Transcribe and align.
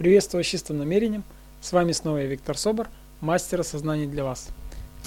Приветствую 0.00 0.44
чистым 0.44 0.78
намерением. 0.78 1.24
С 1.60 1.72
вами 1.72 1.92
снова 1.92 2.16
я, 2.16 2.24
Виктор 2.24 2.56
Собор, 2.56 2.88
мастер 3.20 3.60
осознания 3.60 4.06
для 4.06 4.24
вас. 4.24 4.48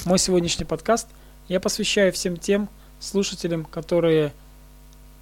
Мой 0.05 0.19
сегодняшний 0.19 0.65
подкаст 0.65 1.07
я 1.47 1.59
посвящаю 1.59 2.13
всем 2.13 2.37
тем 2.37 2.69
слушателям, 2.99 3.65
которые 3.65 4.33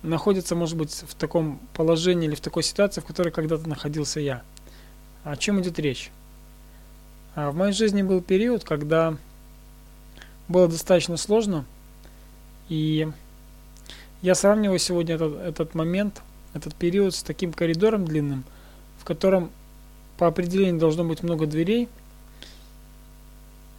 находятся, 0.04 0.58
может 0.58 0.76
быть, 0.76 0.92
в 0.92 1.16
таком 1.16 1.58
положении 1.74 2.28
или 2.28 2.36
в 2.36 2.42
такой 2.42 2.64
ситуации, 2.64 3.00
в 3.00 3.06
которой 3.06 3.30
когда-то 3.30 3.70
находился 3.70 4.20
я. 4.20 4.44
О 5.24 5.38
чем 5.38 5.62
идет 5.62 5.80
речь? 5.80 6.12
А, 7.36 7.52
в 7.52 7.56
моей 7.56 7.72
жизни 7.72 8.02
был 8.02 8.20
период, 8.20 8.66
когда 8.66 9.16
было 10.50 10.68
достаточно 10.68 11.16
сложно, 11.16 11.64
и 12.68 13.08
я 14.22 14.36
сравниваю 14.36 14.80
сегодня 14.80 15.16
этот, 15.16 15.38
этот 15.38 15.76
момент, 15.76 16.22
этот 16.54 16.76
период 16.76 17.16
с 17.16 17.24
таким 17.24 17.54
коридором 17.54 18.04
длинным, 18.04 18.44
в 19.00 19.06
котором 19.06 19.50
по 20.22 20.28
определению 20.28 20.80
должно 20.80 21.04
быть 21.04 21.24
много 21.24 21.48
дверей, 21.48 21.90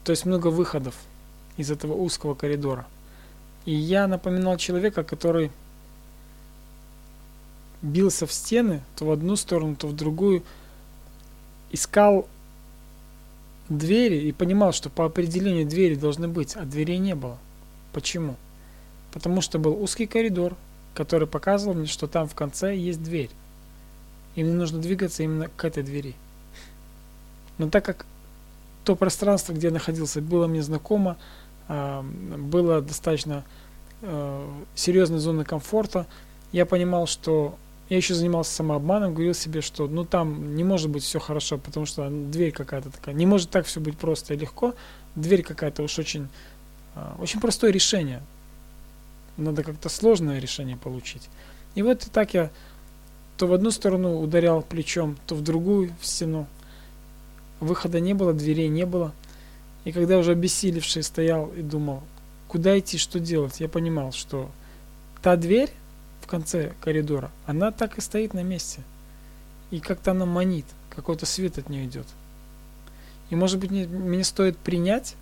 то 0.02 0.10
есть 0.10 0.26
много 0.26 0.48
выходов 0.48 0.96
из 1.56 1.70
этого 1.70 1.92
узкого 1.92 2.34
коридора. 2.34 2.84
И 3.64 3.72
я 3.72 4.08
напоминал 4.08 4.56
человека, 4.56 5.04
который 5.04 5.52
бился 7.80 8.26
в 8.26 8.32
стены, 8.32 8.82
то 8.96 9.04
в 9.04 9.12
одну 9.12 9.36
сторону, 9.36 9.76
то 9.76 9.86
в 9.86 9.94
другую, 9.94 10.42
искал 11.70 12.26
двери 13.68 14.26
и 14.26 14.32
понимал, 14.32 14.72
что 14.72 14.90
по 14.90 15.04
определению 15.04 15.64
двери 15.64 15.94
должны 15.94 16.26
быть, 16.26 16.56
а 16.56 16.64
дверей 16.64 16.98
не 16.98 17.14
было. 17.14 17.38
Почему? 17.92 18.34
Потому 19.12 19.42
что 19.42 19.60
был 19.60 19.80
узкий 19.80 20.06
коридор, 20.06 20.56
который 20.94 21.28
показывал 21.28 21.74
мне, 21.74 21.86
что 21.86 22.08
там 22.08 22.26
в 22.26 22.34
конце 22.34 22.76
есть 22.76 23.00
дверь. 23.00 23.30
И 24.34 24.42
мне 24.42 24.54
нужно 24.54 24.80
двигаться 24.80 25.22
именно 25.22 25.46
к 25.46 25.64
этой 25.64 25.84
двери. 25.84 26.16
Но 27.58 27.68
так 27.68 27.84
как 27.84 28.06
то 28.84 28.96
пространство, 28.96 29.52
где 29.52 29.68
я 29.68 29.72
находился, 29.72 30.20
было 30.20 30.46
мне 30.46 30.62
знакомо, 30.62 31.16
а, 31.68 32.02
было 32.02 32.80
достаточно 32.80 33.44
а, 34.02 34.48
серьезной 34.74 35.20
зоной 35.20 35.44
комфорта, 35.44 36.06
я 36.52 36.66
понимал, 36.66 37.06
что 37.06 37.56
я 37.88 37.96
еще 37.96 38.14
занимался 38.14 38.52
самообманом, 38.52 39.14
говорил 39.14 39.34
себе, 39.34 39.60
что 39.60 39.86
ну 39.86 40.04
там 40.04 40.56
не 40.56 40.64
может 40.64 40.90
быть 40.90 41.02
все 41.02 41.18
хорошо, 41.18 41.58
потому 41.58 41.86
что 41.86 42.08
дверь 42.10 42.52
какая-то 42.52 42.90
такая, 42.90 43.14
не 43.14 43.26
может 43.26 43.50
так 43.50 43.66
все 43.66 43.80
быть 43.80 43.96
просто 43.96 44.34
и 44.34 44.36
легко, 44.36 44.74
дверь 45.14 45.42
какая-то 45.42 45.82
уж 45.82 45.98
очень, 45.98 46.28
а, 46.94 47.16
очень 47.20 47.40
простое 47.40 47.70
решение, 47.70 48.22
надо 49.36 49.62
как-то 49.62 49.88
сложное 49.88 50.40
решение 50.40 50.76
получить. 50.76 51.28
И 51.74 51.82
вот 51.82 52.00
так 52.12 52.34
я 52.34 52.50
то 53.36 53.46
в 53.46 53.52
одну 53.54 53.70
сторону 53.70 54.20
ударял 54.20 54.62
плечом, 54.62 55.16
то 55.26 55.34
в 55.34 55.42
другую 55.42 55.92
в 56.00 56.06
стену. 56.06 56.46
Выхода 57.62 58.00
не 58.00 58.12
было, 58.12 58.32
дверей 58.32 58.68
не 58.68 58.84
было. 58.84 59.12
И 59.84 59.92
когда 59.92 60.18
уже 60.18 60.32
обессилевший 60.32 61.04
стоял 61.04 61.46
и 61.52 61.62
думал, 61.62 62.02
куда 62.48 62.76
идти, 62.76 62.98
что 62.98 63.20
делать, 63.20 63.60
я 63.60 63.68
понимал, 63.68 64.10
что 64.10 64.50
та 65.22 65.36
дверь 65.36 65.70
в 66.22 66.26
конце 66.26 66.72
коридора, 66.80 67.30
она 67.46 67.70
так 67.70 67.98
и 67.98 68.00
стоит 68.00 68.34
на 68.34 68.42
месте. 68.42 68.82
И 69.70 69.78
как-то 69.78 70.10
она 70.10 70.26
манит, 70.26 70.64
какой-то 70.90 71.24
свет 71.24 71.56
от 71.56 71.68
нее 71.68 71.84
идет. 71.84 72.06
И 73.30 73.36
может 73.36 73.60
быть 73.60 73.70
мне, 73.70 73.86
мне 73.86 74.24
стоит 74.24 74.58
принять 74.58 75.14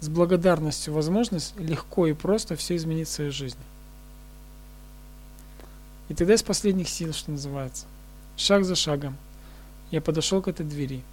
с 0.00 0.08
благодарностью 0.08 0.94
возможность 0.94 1.54
легко 1.60 2.06
и 2.06 2.14
просто 2.14 2.56
все 2.56 2.76
изменить 2.76 3.08
в 3.08 3.12
своей 3.12 3.30
жизни. 3.30 3.60
И 6.08 6.14
тогда 6.14 6.32
из 6.32 6.42
последних 6.42 6.88
сил, 6.88 7.12
что 7.12 7.30
называется, 7.30 7.84
шаг 8.38 8.64
за 8.64 8.74
шагом, 8.74 9.18
я 9.90 10.00
подошел 10.00 10.40
к 10.40 10.48
этой 10.48 10.64
двери. 10.64 11.04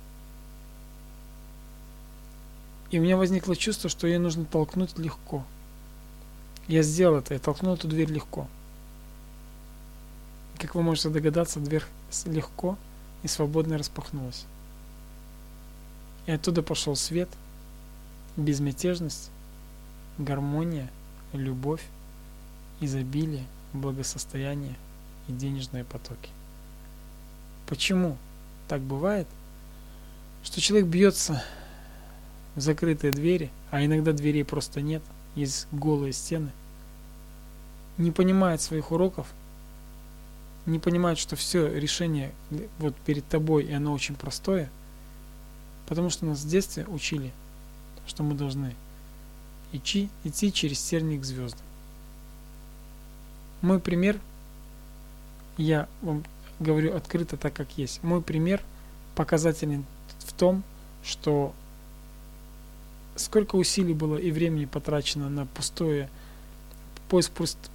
И 2.91 2.99
у 2.99 3.01
меня 3.01 3.17
возникло 3.17 3.55
чувство, 3.55 3.89
что 3.89 4.07
ее 4.07 4.19
нужно 4.19 4.45
толкнуть 4.45 4.97
легко. 4.97 5.43
Я 6.67 6.81
сделал 6.81 7.17
это, 7.17 7.33
я 7.33 7.39
толкнул 7.39 7.75
эту 7.75 7.87
дверь 7.87 8.11
легко. 8.11 8.47
Как 10.57 10.75
вы 10.75 10.83
можете 10.83 11.09
догадаться, 11.09 11.59
дверь 11.59 11.83
легко 12.25 12.77
и 13.23 13.27
свободно 13.27 13.77
распахнулась. 13.77 14.45
И 16.25 16.31
оттуда 16.31 16.63
пошел 16.63 16.95
свет– 16.95 17.29
безмятежность, 18.37 19.29
гармония, 20.17 20.89
любовь, 21.33 21.83
изобилие, 22.79 23.45
благосостояние 23.73 24.75
и 25.27 25.31
денежные 25.31 25.83
потоки. 25.83 26.29
Почему 27.67 28.17
так 28.67 28.81
бывает, 28.81 29.27
что 30.43 30.61
человек 30.61 30.87
бьется 30.87 31.43
закрытые 32.55 33.11
двери, 33.11 33.51
а 33.71 33.83
иногда 33.83 34.11
дверей 34.13 34.43
просто 34.43 34.81
нет, 34.81 35.03
есть 35.35 35.67
голые 35.71 36.13
стены, 36.13 36.51
не 37.97 38.11
понимает 38.11 38.61
своих 38.61 38.91
уроков, 38.91 39.27
не 40.65 40.79
понимает, 40.79 41.17
что 41.17 41.35
все 41.35 41.67
решение 41.67 42.31
вот 42.79 42.95
перед 43.05 43.27
тобой, 43.27 43.65
и 43.65 43.73
оно 43.73 43.93
очень 43.93 44.15
простое, 44.15 44.69
потому 45.87 46.09
что 46.09 46.25
нас 46.25 46.39
в 46.39 46.47
детстве 46.47 46.85
учили– 46.87 47.31
что 48.07 48.23
мы 48.23 48.35
должны 48.35 48.75
идти, 49.71 50.09
идти 50.23 50.51
через 50.51 50.81
терник 50.81 51.21
к 51.21 51.25
звездам. 51.25 51.61
Мой 53.61 53.79
пример, 53.79 54.19
я 55.57 55.87
вам 56.01 56.23
говорю 56.59 56.95
открыто 56.95 57.37
так, 57.37 57.53
как 57.53 57.77
есть. 57.77 58.03
Мой 58.03 58.21
пример 58.21 58.61
показателен 59.15 59.85
в 60.19 60.33
том, 60.33 60.63
что 61.03 61.53
сколько 63.15 63.55
усилий 63.55 63.93
было 63.93 64.17
и 64.17 64.31
времени 64.31 64.65
потрачено 64.65 65.29
на 65.29 65.45
пустое 65.45 66.09
поиск 67.09 67.31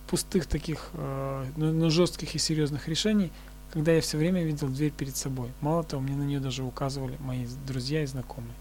пустых 0.09 0.47
таких, 0.47 0.91
э, 0.95 1.47
но 1.56 1.91
жестких 1.91 2.34
и 2.34 2.39
серьезных 2.39 2.89
решений, 2.89 3.31
когда 3.73 3.93
я 3.93 4.00
все 4.00 4.19
время 4.19 4.43
видел 4.43 4.69
дверь 4.69 4.91
перед 4.91 5.17
собой. 5.17 5.50
Мало 5.61 5.84
того, 5.84 6.03
мне 6.03 6.17
на 6.17 6.25
нее 6.25 6.41
даже 6.41 6.65
указывали 6.65 7.17
мои 7.21 7.47
друзья 7.67 8.03
и 8.03 8.06
знакомые. 8.06 8.55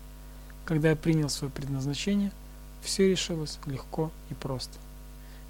Когда 0.65 0.91
я 0.91 0.95
принял 0.95 1.29
свое 1.29 1.51
предназначение, 1.51 2.31
все 2.83 3.09
решилось 3.09 3.59
легко 3.65 4.11
и 4.29 4.33
просто. 4.35 4.77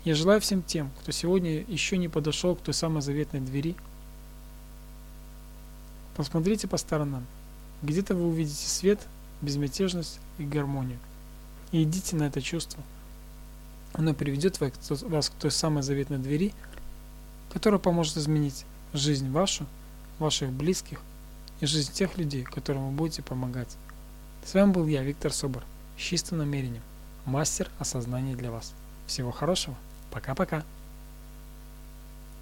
Я 0.06 0.16
желаю 0.16 0.40
всем 0.40 0.64
тем, 0.64 0.90
кто 1.02 1.12
сегодня 1.12 1.62
еще 1.68 1.98
не 1.98 2.08
подошел 2.08 2.56
к 2.56 2.62
той 2.62 2.74
самой 2.74 3.02
заветной 3.02 3.42
двери, 3.42 3.76
посмотрите 6.16 6.68
по 6.68 6.78
сторонам. 6.78 7.26
Где-то 7.84 8.16
вы 8.16 8.28
увидите 8.28 8.68
свет, 8.68 9.00
безмятежность 9.42 10.20
и 10.38 10.44
гармонию. 10.44 11.00
И 11.72 11.84
идите 11.84 12.16
на 12.16 12.24
это 12.24 12.42
чувство. 12.42 12.82
Оно 13.94 14.14
приведет 14.14 14.60
вас 14.60 15.30
к 15.30 15.34
той 15.34 15.52
самой 15.52 15.84
заветной 15.84 16.18
двери, 16.18 16.54
которая 17.52 17.80
поможет 17.80 18.18
изменить 18.18 18.66
жизнь 18.94 19.30
вашу, 19.30 19.66
ваших 20.20 20.52
близких 20.52 21.02
и 21.60 21.66
жизнь 21.66 21.92
тех 21.92 22.18
людей, 22.18 22.44
которым 22.44 22.90
вы 22.90 22.92
будете 22.92 23.22
помогать. 23.22 23.76
С 24.46 24.54
вами 24.54 24.72
был 24.72 24.88
я, 24.88 25.04
Виктор 25.04 25.34
Собор, 25.34 25.64
с 25.98 26.02
чистым 26.02 26.38
намерением, 26.40 26.84
мастер 27.26 27.70
осознания 27.80 28.36
для 28.36 28.52
вас. 28.52 28.74
Всего 29.08 29.32
хорошего, 29.32 29.76
пока-пока. 30.12 30.64